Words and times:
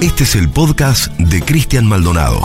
Este 0.00 0.22
es 0.22 0.36
el 0.36 0.48
podcast 0.48 1.12
de 1.18 1.42
Cristian 1.42 1.84
Maldonado. 1.84 2.40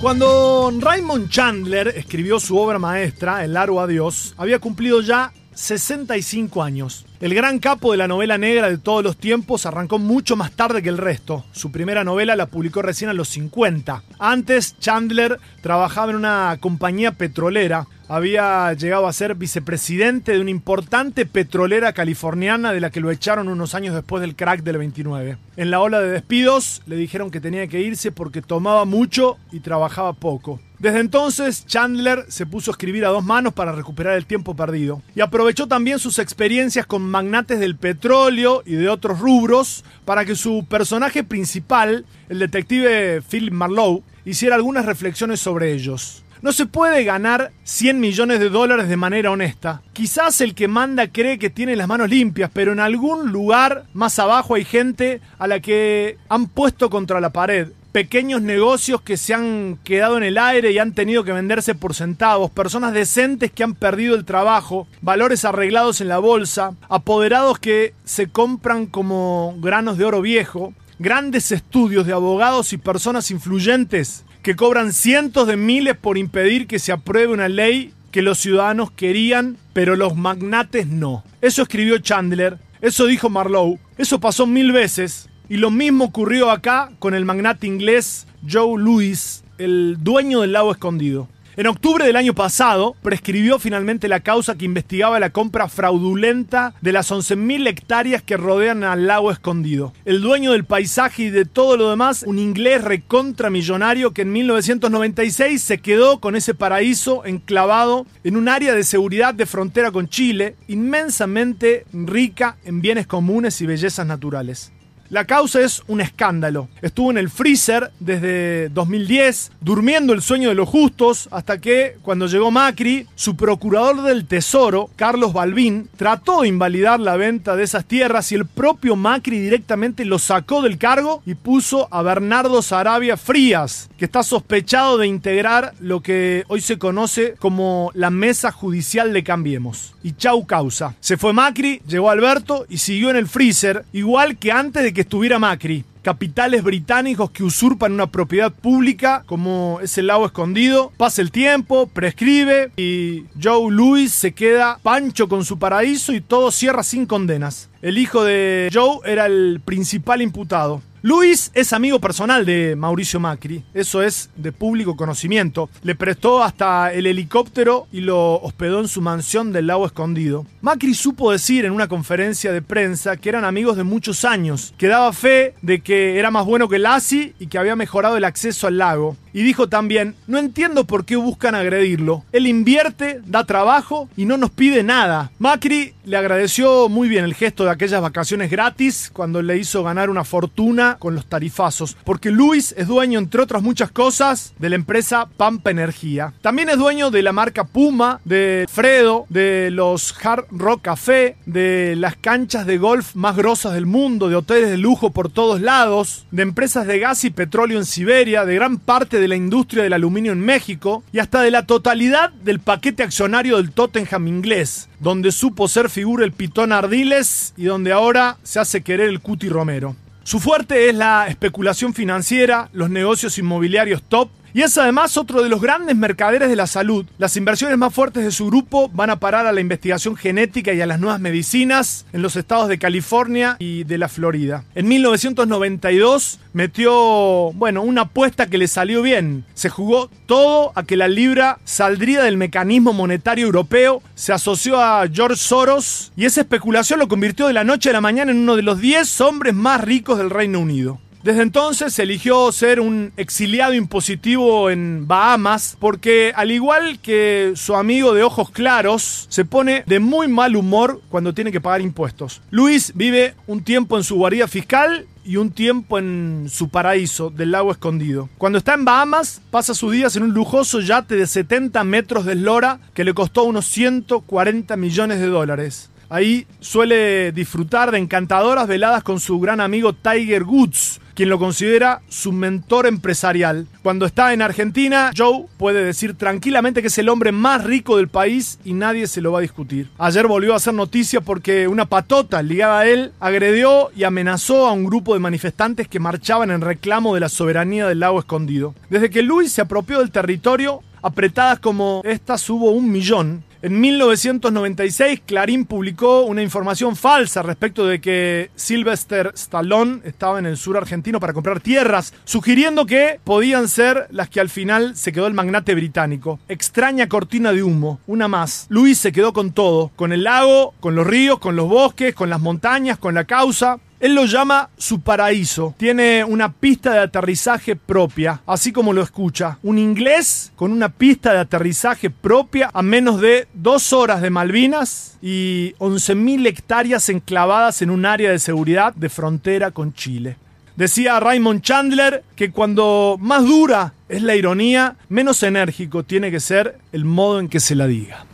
Cuando 0.00 0.72
Raymond 0.80 1.30
Chandler 1.30 1.94
escribió 1.96 2.40
su 2.40 2.58
obra 2.58 2.80
maestra, 2.80 3.44
El 3.44 3.52
largo 3.52 3.80
adiós, 3.80 4.34
había 4.38 4.58
cumplido 4.58 5.02
ya 5.02 5.32
65 5.54 6.64
años. 6.64 7.06
El 7.20 7.32
gran 7.32 7.60
capo 7.60 7.92
de 7.92 7.98
la 7.98 8.08
novela 8.08 8.38
negra 8.38 8.68
de 8.68 8.78
todos 8.78 9.04
los 9.04 9.16
tiempos 9.16 9.66
arrancó 9.66 10.00
mucho 10.00 10.34
más 10.34 10.50
tarde 10.50 10.82
que 10.82 10.88
el 10.88 10.98
resto. 10.98 11.44
Su 11.52 11.70
primera 11.70 12.02
novela 12.02 12.34
la 12.34 12.46
publicó 12.46 12.82
recién 12.82 13.08
a 13.08 13.14
los 13.14 13.28
50. 13.28 14.02
Antes, 14.18 14.76
Chandler 14.80 15.38
trabajaba 15.62 16.10
en 16.10 16.16
una 16.16 16.58
compañía 16.60 17.12
petrolera. 17.12 17.86
Había 18.08 18.72
llegado 18.74 19.08
a 19.08 19.12
ser 19.12 19.34
vicepresidente 19.34 20.30
de 20.32 20.40
una 20.40 20.50
importante 20.50 21.26
petrolera 21.26 21.92
californiana 21.92 22.72
de 22.72 22.80
la 22.80 22.90
que 22.90 23.00
lo 23.00 23.10
echaron 23.10 23.48
unos 23.48 23.74
años 23.74 23.96
después 23.96 24.20
del 24.20 24.36
crack 24.36 24.62
del 24.62 24.78
29. 24.78 25.38
En 25.56 25.70
la 25.72 25.80
ola 25.80 26.00
de 26.00 26.10
despidos 26.10 26.82
le 26.86 26.94
dijeron 26.94 27.32
que 27.32 27.40
tenía 27.40 27.66
que 27.66 27.80
irse 27.80 28.12
porque 28.12 28.42
tomaba 28.42 28.84
mucho 28.84 29.38
y 29.50 29.58
trabajaba 29.58 30.12
poco. 30.12 30.60
Desde 30.78 31.00
entonces, 31.00 31.66
Chandler 31.66 32.26
se 32.28 32.46
puso 32.46 32.70
a 32.70 32.74
escribir 32.74 33.04
a 33.06 33.08
dos 33.08 33.24
manos 33.24 33.54
para 33.54 33.72
recuperar 33.72 34.16
el 34.16 34.26
tiempo 34.26 34.54
perdido. 34.54 35.02
Y 35.16 35.20
aprovechó 35.20 35.66
también 35.66 35.98
sus 35.98 36.20
experiencias 36.20 36.86
con 36.86 37.02
magnates 37.02 37.58
del 37.58 37.76
petróleo 37.76 38.62
y 38.64 38.74
de 38.74 38.88
otros 38.88 39.18
rubros 39.18 39.84
para 40.04 40.24
que 40.24 40.36
su 40.36 40.64
personaje 40.68 41.24
principal, 41.24 42.04
el 42.28 42.38
detective 42.38 43.20
Philip 43.22 43.52
Marlowe, 43.52 44.04
hiciera 44.24 44.54
algunas 44.54 44.86
reflexiones 44.86 45.40
sobre 45.40 45.72
ellos. 45.72 46.22
No 46.42 46.52
se 46.52 46.66
puede 46.66 47.02
ganar 47.04 47.52
100 47.64 47.98
millones 47.98 48.40
de 48.40 48.50
dólares 48.50 48.88
de 48.88 48.96
manera 48.96 49.30
honesta. 49.30 49.80
Quizás 49.94 50.42
el 50.42 50.54
que 50.54 50.68
manda 50.68 51.08
cree 51.08 51.38
que 51.38 51.48
tiene 51.48 51.76
las 51.76 51.88
manos 51.88 52.10
limpias, 52.10 52.50
pero 52.52 52.72
en 52.72 52.80
algún 52.80 53.32
lugar 53.32 53.84
más 53.94 54.18
abajo 54.18 54.54
hay 54.54 54.64
gente 54.64 55.22
a 55.38 55.46
la 55.46 55.60
que 55.60 56.18
han 56.28 56.46
puesto 56.46 56.90
contra 56.90 57.20
la 57.20 57.30
pared. 57.30 57.68
Pequeños 57.92 58.42
negocios 58.42 59.00
que 59.00 59.16
se 59.16 59.32
han 59.32 59.78
quedado 59.82 60.18
en 60.18 60.24
el 60.24 60.36
aire 60.36 60.72
y 60.72 60.78
han 60.78 60.92
tenido 60.92 61.24
que 61.24 61.32
venderse 61.32 61.74
por 61.74 61.94
centavos, 61.94 62.50
personas 62.50 62.92
decentes 62.92 63.50
que 63.50 63.64
han 63.64 63.74
perdido 63.74 64.14
el 64.14 64.26
trabajo, 64.26 64.86
valores 65.00 65.46
arreglados 65.46 66.02
en 66.02 66.08
la 66.08 66.18
bolsa, 66.18 66.74
apoderados 66.90 67.58
que 67.58 67.94
se 68.04 68.28
compran 68.28 68.84
como 68.84 69.56
granos 69.60 69.96
de 69.96 70.04
oro 70.04 70.20
viejo, 70.20 70.74
grandes 70.98 71.50
estudios 71.52 72.06
de 72.06 72.12
abogados 72.12 72.74
y 72.74 72.76
personas 72.76 73.30
influyentes 73.30 74.25
que 74.46 74.54
cobran 74.54 74.92
cientos 74.92 75.48
de 75.48 75.56
miles 75.56 75.96
por 75.96 76.16
impedir 76.16 76.68
que 76.68 76.78
se 76.78 76.92
apruebe 76.92 77.32
una 77.32 77.48
ley 77.48 77.92
que 78.12 78.22
los 78.22 78.38
ciudadanos 78.38 78.92
querían, 78.92 79.56
pero 79.72 79.96
los 79.96 80.14
magnates 80.14 80.86
no. 80.86 81.24
Eso 81.40 81.62
escribió 81.62 81.98
Chandler, 81.98 82.56
eso 82.80 83.06
dijo 83.06 83.28
Marlowe, 83.28 83.80
eso 83.98 84.20
pasó 84.20 84.46
mil 84.46 84.70
veces, 84.70 85.28
y 85.48 85.56
lo 85.56 85.72
mismo 85.72 86.04
ocurrió 86.04 86.52
acá 86.52 86.92
con 87.00 87.12
el 87.14 87.24
magnate 87.24 87.66
inglés 87.66 88.28
Joe 88.48 88.80
Louis, 88.80 89.42
el 89.58 89.96
dueño 89.98 90.42
del 90.42 90.52
lago 90.52 90.70
escondido. 90.70 91.26
En 91.58 91.66
octubre 91.68 92.04
del 92.04 92.16
año 92.16 92.34
pasado, 92.34 92.94
prescribió 93.00 93.58
finalmente 93.58 94.08
la 94.08 94.20
causa 94.20 94.56
que 94.58 94.66
investigaba 94.66 95.18
la 95.18 95.30
compra 95.30 95.70
fraudulenta 95.70 96.74
de 96.82 96.92
las 96.92 97.10
11.000 97.10 97.66
hectáreas 97.66 98.22
que 98.22 98.36
rodean 98.36 98.84
al 98.84 99.06
lago 99.06 99.30
escondido. 99.30 99.94
El 100.04 100.20
dueño 100.20 100.52
del 100.52 100.66
paisaje 100.66 101.22
y 101.22 101.30
de 101.30 101.46
todo 101.46 101.78
lo 101.78 101.88
demás, 101.88 102.24
un 102.26 102.38
inglés 102.38 102.84
recontramillonario 102.84 104.12
que 104.12 104.20
en 104.20 104.32
1996 104.32 105.62
se 105.62 105.78
quedó 105.78 106.20
con 106.20 106.36
ese 106.36 106.52
paraíso 106.52 107.24
enclavado 107.24 108.04
en 108.22 108.36
un 108.36 108.50
área 108.50 108.74
de 108.74 108.84
seguridad 108.84 109.32
de 109.32 109.46
frontera 109.46 109.90
con 109.90 110.10
Chile, 110.10 110.56
inmensamente 110.68 111.86
rica 111.90 112.58
en 112.66 112.82
bienes 112.82 113.06
comunes 113.06 113.62
y 113.62 113.66
bellezas 113.66 114.06
naturales. 114.06 114.72
La 115.10 115.24
causa 115.24 115.60
es 115.60 115.82
un 115.86 116.00
escándalo. 116.00 116.68
Estuvo 116.82 117.10
en 117.10 117.18
el 117.18 117.30
freezer 117.30 117.90
desde 118.00 118.68
2010, 118.70 119.52
durmiendo 119.60 120.12
el 120.12 120.22
sueño 120.22 120.48
de 120.48 120.54
los 120.54 120.68
justos, 120.68 121.28
hasta 121.30 121.60
que, 121.60 121.96
cuando 122.02 122.26
llegó 122.26 122.50
Macri, 122.50 123.06
su 123.14 123.36
procurador 123.36 124.02
del 124.02 124.26
Tesoro, 124.26 124.90
Carlos 124.96 125.32
Balbín, 125.32 125.88
trató 125.96 126.42
de 126.42 126.48
invalidar 126.48 127.00
la 127.00 127.16
venta 127.16 127.56
de 127.56 127.64
esas 127.64 127.84
tierras 127.84 128.32
y 128.32 128.34
el 128.34 128.46
propio 128.46 128.96
Macri 128.96 129.38
directamente 129.38 130.04
lo 130.04 130.18
sacó 130.18 130.62
del 130.62 130.78
cargo 130.78 131.22
y 131.24 131.34
puso 131.34 131.88
a 131.90 132.02
Bernardo 132.02 132.62
Sarabia 132.62 133.16
Frías, 133.16 133.88
que 133.96 134.06
está 134.06 134.22
sospechado 134.22 134.98
de 134.98 135.06
integrar 135.06 135.74
lo 135.80 136.00
que 136.00 136.44
hoy 136.48 136.60
se 136.60 136.78
conoce 136.78 137.34
como 137.38 137.90
la 137.94 138.10
mesa 138.10 138.50
judicial 138.50 139.12
de 139.12 139.24
Cambiemos. 139.24 139.94
Y 140.02 140.12
chau 140.12 140.46
causa. 140.46 140.94
Se 141.00 141.16
fue 141.16 141.32
Macri, 141.32 141.80
llegó 141.86 142.10
Alberto 142.10 142.66
y 142.68 142.78
siguió 142.78 143.10
en 143.10 143.16
el 143.16 143.28
freezer, 143.28 143.84
igual 143.92 144.36
que 144.36 144.52
antes 144.52 144.82
de 144.82 144.92
que 144.96 145.02
estuviera 145.02 145.38
Macri. 145.38 145.84
Capitales 146.00 146.62
británicos 146.62 147.30
que 147.30 147.44
usurpan 147.44 147.92
una 147.92 148.10
propiedad 148.10 148.50
pública 148.50 149.24
como 149.26 149.78
es 149.82 149.98
el 149.98 150.06
lago 150.06 150.24
escondido. 150.24 150.90
Pasa 150.96 151.20
el 151.20 151.30
tiempo, 151.30 151.86
prescribe 151.86 152.70
y 152.78 153.24
Joe 153.40 153.70
Louis 153.70 154.10
se 154.10 154.32
queda 154.32 154.78
pancho 154.82 155.28
con 155.28 155.44
su 155.44 155.58
paraíso 155.58 156.14
y 156.14 156.22
todo 156.22 156.50
cierra 156.50 156.82
sin 156.82 157.04
condenas. 157.04 157.68
El 157.82 157.98
hijo 157.98 158.24
de 158.24 158.70
Joe 158.72 159.00
era 159.04 159.26
el 159.26 159.60
principal 159.62 160.22
imputado. 160.22 160.80
Luis 161.06 161.52
es 161.54 161.72
amigo 161.72 162.00
personal 162.00 162.44
de 162.44 162.74
Mauricio 162.74 163.20
Macri, 163.20 163.62
eso 163.74 164.02
es 164.02 164.28
de 164.34 164.50
público 164.50 164.96
conocimiento. 164.96 165.70
Le 165.84 165.94
prestó 165.94 166.42
hasta 166.42 166.92
el 166.92 167.06
helicóptero 167.06 167.86
y 167.92 168.00
lo 168.00 168.40
hospedó 168.40 168.80
en 168.80 168.88
su 168.88 169.00
mansión 169.00 169.52
del 169.52 169.68
lago 169.68 169.86
escondido. 169.86 170.46
Macri 170.62 170.94
supo 170.94 171.30
decir 171.30 171.64
en 171.64 171.70
una 171.70 171.86
conferencia 171.86 172.52
de 172.52 172.60
prensa 172.60 173.18
que 173.18 173.28
eran 173.28 173.44
amigos 173.44 173.76
de 173.76 173.84
muchos 173.84 174.24
años, 174.24 174.74
que 174.78 174.88
daba 174.88 175.12
fe 175.12 175.54
de 175.62 175.78
que 175.78 176.18
era 176.18 176.32
más 176.32 176.44
bueno 176.44 176.68
que 176.68 176.80
Lassi 176.80 177.34
y 177.38 177.46
que 177.46 177.58
había 177.58 177.76
mejorado 177.76 178.16
el 178.16 178.24
acceso 178.24 178.66
al 178.66 178.78
lago. 178.78 179.16
Y 179.36 179.42
dijo 179.42 179.68
también, 179.68 180.14
no 180.26 180.38
entiendo 180.38 180.86
por 180.86 181.04
qué 181.04 181.16
buscan 181.16 181.54
agredirlo. 181.54 182.24
Él 182.32 182.46
invierte, 182.46 183.20
da 183.26 183.44
trabajo 183.44 184.08
y 184.16 184.24
no 184.24 184.38
nos 184.38 184.50
pide 184.50 184.82
nada. 184.82 185.30
Macri 185.38 185.92
le 186.06 186.16
agradeció 186.16 186.88
muy 186.88 187.10
bien 187.10 187.22
el 187.22 187.34
gesto 187.34 187.64
de 187.64 187.70
aquellas 187.70 188.00
vacaciones 188.00 188.50
gratis 188.50 189.10
cuando 189.12 189.42
le 189.42 189.58
hizo 189.58 189.82
ganar 189.82 190.08
una 190.08 190.24
fortuna 190.24 190.96
con 190.98 191.14
los 191.14 191.26
tarifazos, 191.26 191.98
porque 192.04 192.30
Luis 192.30 192.74
es 192.78 192.86
dueño, 192.86 193.18
entre 193.18 193.42
otras 193.42 193.62
muchas 193.62 193.90
cosas, 193.90 194.54
de 194.58 194.70
la 194.70 194.76
empresa 194.76 195.28
Pampa 195.36 195.70
Energía. 195.70 196.32
También 196.40 196.70
es 196.70 196.78
dueño 196.78 197.10
de 197.10 197.22
la 197.22 197.32
marca 197.32 197.64
Puma, 197.64 198.20
de 198.24 198.66
Fredo, 198.72 199.26
de 199.28 199.70
los 199.70 200.14
Hard 200.24 200.46
Rock 200.50 200.80
Café, 200.80 201.36
de 201.44 201.94
las 201.96 202.16
canchas 202.16 202.64
de 202.64 202.78
golf 202.78 203.14
más 203.14 203.36
grosas 203.36 203.74
del 203.74 203.84
mundo, 203.84 204.30
de 204.30 204.36
hoteles 204.36 204.70
de 204.70 204.78
lujo 204.78 205.10
por 205.10 205.30
todos 205.30 205.60
lados, 205.60 206.24
de 206.30 206.42
empresas 206.42 206.86
de 206.86 207.00
gas 207.00 207.24
y 207.24 207.30
petróleo 207.30 207.78
en 207.78 207.84
Siberia, 207.84 208.46
de 208.46 208.54
gran 208.54 208.78
parte 208.78 209.20
de 209.20 209.25
la 209.28 209.36
industria 209.36 209.82
del 209.82 209.92
aluminio 209.92 210.32
en 210.32 210.40
México 210.40 211.02
y 211.12 211.18
hasta 211.18 211.42
de 211.42 211.50
la 211.50 211.66
totalidad 211.66 212.32
del 212.32 212.60
paquete 212.60 213.02
accionario 213.02 213.56
del 213.56 213.72
Tottenham 213.72 214.28
inglés, 214.28 214.88
donde 215.00 215.32
supo 215.32 215.68
ser 215.68 215.90
figura 215.90 216.24
el 216.24 216.32
Pitón 216.32 216.72
Ardiles 216.72 217.54
y 217.56 217.64
donde 217.64 217.92
ahora 217.92 218.38
se 218.42 218.60
hace 218.60 218.82
querer 218.82 219.08
el 219.08 219.20
Cuti 219.20 219.48
Romero. 219.48 219.96
Su 220.24 220.40
fuerte 220.40 220.88
es 220.88 220.94
la 220.96 221.28
especulación 221.28 221.94
financiera, 221.94 222.68
los 222.72 222.90
negocios 222.90 223.38
inmobiliarios 223.38 224.02
top 224.02 224.28
y 224.56 224.62
es 224.62 224.78
además 224.78 225.18
otro 225.18 225.42
de 225.42 225.50
los 225.50 225.60
grandes 225.60 225.94
mercaderes 225.96 226.48
de 226.48 226.56
la 226.56 226.66
salud. 226.66 227.04
Las 227.18 227.36
inversiones 227.36 227.76
más 227.76 227.92
fuertes 227.92 228.24
de 228.24 228.30
su 228.30 228.46
grupo 228.46 228.88
van 228.88 229.10
a 229.10 229.20
parar 229.20 229.46
a 229.46 229.52
la 229.52 229.60
investigación 229.60 230.16
genética 230.16 230.72
y 230.72 230.80
a 230.80 230.86
las 230.86 230.98
nuevas 230.98 231.20
medicinas 231.20 232.06
en 232.14 232.22
los 232.22 232.36
estados 232.36 232.68
de 232.68 232.78
California 232.78 233.56
y 233.58 233.84
de 233.84 233.98
la 233.98 234.08
Florida. 234.08 234.64
En 234.74 234.88
1992 234.88 236.40
metió, 236.54 237.52
bueno, 237.52 237.82
una 237.82 238.00
apuesta 238.02 238.46
que 238.46 238.56
le 238.56 238.66
salió 238.66 239.02
bien. 239.02 239.44
Se 239.52 239.68
jugó 239.68 240.08
todo 240.24 240.72
a 240.74 240.84
que 240.84 240.96
la 240.96 241.08
libra 241.08 241.58
saldría 241.64 242.22
del 242.22 242.38
mecanismo 242.38 242.94
monetario 242.94 243.44
europeo, 243.44 244.02
se 244.14 244.32
asoció 244.32 244.80
a 244.80 245.06
George 245.06 245.36
Soros 245.36 246.12
y 246.16 246.24
esa 246.24 246.40
especulación 246.40 246.98
lo 246.98 247.08
convirtió 247.08 247.46
de 247.46 247.52
la 247.52 247.64
noche 247.64 247.90
a 247.90 247.92
la 247.92 248.00
mañana 248.00 248.30
en 248.30 248.38
uno 248.38 248.56
de 248.56 248.62
los 248.62 248.80
10 248.80 249.20
hombres 249.20 249.52
más 249.52 249.82
ricos 249.82 250.16
del 250.16 250.30
Reino 250.30 250.60
Unido. 250.60 250.98
Desde 251.26 251.42
entonces 251.42 251.98
eligió 251.98 252.52
ser 252.52 252.78
un 252.78 253.12
exiliado 253.16 253.74
impositivo 253.74 254.70
en 254.70 255.08
Bahamas 255.08 255.76
porque 255.80 256.32
al 256.36 256.52
igual 256.52 257.00
que 257.00 257.54
su 257.56 257.74
amigo 257.74 258.14
de 258.14 258.22
ojos 258.22 258.52
claros, 258.52 259.26
se 259.28 259.44
pone 259.44 259.82
de 259.88 259.98
muy 259.98 260.28
mal 260.28 260.54
humor 260.54 261.02
cuando 261.08 261.34
tiene 261.34 261.50
que 261.50 261.60
pagar 261.60 261.80
impuestos. 261.80 262.42
Luis 262.52 262.92
vive 262.94 263.34
un 263.48 263.64
tiempo 263.64 263.96
en 263.96 264.04
su 264.04 264.14
guarida 264.14 264.46
fiscal 264.46 265.08
y 265.24 265.38
un 265.38 265.50
tiempo 265.50 265.98
en 265.98 266.46
su 266.48 266.68
paraíso 266.68 267.30
del 267.30 267.50
lago 267.50 267.72
escondido. 267.72 268.28
Cuando 268.38 268.58
está 268.58 268.74
en 268.74 268.84
Bahamas, 268.84 269.42
pasa 269.50 269.74
sus 269.74 269.90
días 269.90 270.14
en 270.14 270.22
un 270.22 270.32
lujoso 270.32 270.80
yate 270.80 271.16
de 271.16 271.26
70 271.26 271.82
metros 271.82 272.24
de 272.24 272.34
eslora 272.34 272.78
que 272.94 273.02
le 273.02 273.14
costó 273.14 273.42
unos 273.42 273.66
140 273.66 274.76
millones 274.76 275.18
de 275.18 275.26
dólares. 275.26 275.90
Ahí 276.08 276.46
suele 276.60 277.32
disfrutar 277.32 277.90
de 277.90 277.98
encantadoras 277.98 278.68
veladas 278.68 279.02
con 279.02 279.18
su 279.18 279.40
gran 279.40 279.60
amigo 279.60 279.92
Tiger 279.92 280.44
Woods, 280.44 281.00
quien 281.14 281.30
lo 281.30 281.38
considera 281.38 282.02
su 282.08 282.30
mentor 282.30 282.86
empresarial. 282.86 283.66
Cuando 283.82 284.06
está 284.06 284.32
en 284.32 284.42
Argentina, 284.42 285.10
Joe 285.16 285.46
puede 285.56 285.82
decir 285.82 286.14
tranquilamente 286.14 286.80
que 286.82 286.88
es 286.88 286.98
el 286.98 287.08
hombre 287.08 287.32
más 287.32 287.64
rico 287.64 287.96
del 287.96 288.08
país 288.08 288.60
y 288.64 288.74
nadie 288.74 289.08
se 289.08 289.20
lo 289.20 289.32
va 289.32 289.38
a 289.38 289.42
discutir. 289.42 289.88
Ayer 289.98 290.26
volvió 290.28 290.52
a 290.52 290.56
hacer 290.56 290.74
noticia 290.74 291.22
porque 291.22 291.66
una 291.66 291.86
patota 291.86 292.42
ligada 292.42 292.80
a 292.80 292.86
él 292.86 293.12
agredió 293.18 293.90
y 293.96 294.04
amenazó 294.04 294.68
a 294.68 294.72
un 294.72 294.84
grupo 294.84 295.14
de 295.14 295.20
manifestantes 295.20 295.88
que 295.88 295.98
marchaban 295.98 296.50
en 296.50 296.60
reclamo 296.60 297.14
de 297.14 297.20
la 297.20 297.28
soberanía 297.28 297.88
del 297.88 298.00
lago 298.00 298.20
escondido. 298.20 298.74
Desde 298.90 299.10
que 299.10 299.22
Luis 299.22 299.50
se 299.50 299.62
apropió 299.62 299.98
del 299.98 300.10
territorio, 300.12 300.82
apretadas 301.02 301.58
como 301.58 302.02
estas 302.04 302.48
hubo 302.50 302.70
un 302.70 302.92
millón 302.92 303.42
en 303.66 303.80
1996, 303.80 305.22
Clarín 305.26 305.64
publicó 305.64 306.20
una 306.20 306.40
información 306.40 306.94
falsa 306.94 307.42
respecto 307.42 307.84
de 307.84 308.00
que 308.00 308.48
Sylvester 308.54 309.32
Stallone 309.34 310.02
estaba 310.04 310.38
en 310.38 310.46
el 310.46 310.56
sur 310.56 310.76
argentino 310.76 311.18
para 311.18 311.32
comprar 311.32 311.58
tierras, 311.58 312.14
sugiriendo 312.24 312.86
que 312.86 313.18
podían 313.24 313.66
ser 313.66 314.06
las 314.12 314.30
que 314.30 314.38
al 314.38 314.50
final 314.50 314.94
se 314.94 315.10
quedó 315.10 315.26
el 315.26 315.34
magnate 315.34 315.74
británico. 315.74 316.38
Extraña 316.46 317.08
cortina 317.08 317.52
de 317.52 317.64
humo, 317.64 317.98
una 318.06 318.28
más. 318.28 318.66
Luis 318.68 318.98
se 318.98 319.10
quedó 319.10 319.32
con 319.32 319.50
todo, 319.50 319.90
con 319.96 320.12
el 320.12 320.22
lago, 320.22 320.72
con 320.78 320.94
los 320.94 321.04
ríos, 321.04 321.40
con 321.40 321.56
los 321.56 321.68
bosques, 321.68 322.14
con 322.14 322.30
las 322.30 322.40
montañas, 322.40 322.98
con 322.98 323.14
la 323.14 323.24
causa. 323.24 323.80
Él 323.98 324.14
lo 324.14 324.26
llama 324.26 324.68
su 324.76 325.00
paraíso. 325.00 325.74
Tiene 325.78 326.22
una 326.22 326.52
pista 326.52 326.92
de 326.92 327.00
aterrizaje 327.00 327.76
propia, 327.76 328.42
así 328.46 328.72
como 328.72 328.92
lo 328.92 329.02
escucha. 329.02 329.58
Un 329.62 329.78
inglés 329.78 330.52
con 330.54 330.70
una 330.70 330.90
pista 330.90 331.32
de 331.32 331.38
aterrizaje 331.38 332.10
propia 332.10 332.70
a 332.74 332.82
menos 332.82 333.20
de 333.20 333.48
dos 333.54 333.92
horas 333.92 334.20
de 334.20 334.30
Malvinas 334.30 335.16
y 335.22 335.74
11.000 335.78 336.46
hectáreas 336.46 337.08
enclavadas 337.08 337.82
en 337.82 337.90
un 337.90 338.04
área 338.04 338.30
de 338.30 338.38
seguridad 338.38 338.94
de 338.94 339.08
frontera 339.08 339.70
con 339.70 339.94
Chile. 339.94 340.36
Decía 340.76 341.18
Raymond 341.18 341.62
Chandler 341.62 342.22
que 342.36 342.50
cuando 342.50 343.16
más 343.18 343.44
dura 343.44 343.94
es 344.10 344.22
la 344.22 344.36
ironía, 344.36 344.96
menos 345.08 345.42
enérgico 345.42 346.02
tiene 346.02 346.30
que 346.30 346.38
ser 346.38 346.78
el 346.92 347.06
modo 347.06 347.40
en 347.40 347.48
que 347.48 347.60
se 347.60 347.74
la 347.74 347.86
diga. 347.86 348.26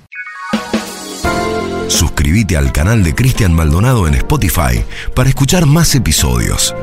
Suscríbete 2.32 2.56
al 2.56 2.73
canal 2.73 3.05
de 3.05 3.14
Cristian 3.14 3.52
Maldonado 3.52 4.08
en 4.08 4.14
Spotify 4.14 4.82
para 5.14 5.29
escuchar 5.29 5.67
más 5.67 5.94
episodios. 5.94 6.75